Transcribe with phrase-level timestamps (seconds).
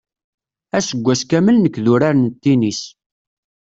[0.77, 2.81] Aseggas kamel nekk d urar n tinis.